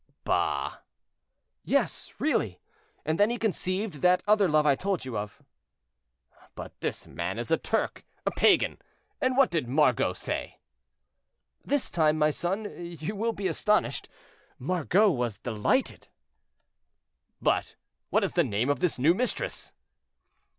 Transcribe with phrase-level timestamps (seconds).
[0.23, 0.79] "Bah!"
[1.63, 2.59] "Yes, really,
[3.05, 5.43] and then he conceived that other love I told you of."
[6.55, 8.79] "But this man is a Turk—a Pagan.
[9.21, 10.57] And what did Margot say?"
[11.63, 12.65] "This time, my son,
[12.99, 14.09] you will be astonished.
[14.57, 16.07] Margot was delighted."
[17.39, 17.75] "But
[18.09, 19.71] what is the name of this new mistress?"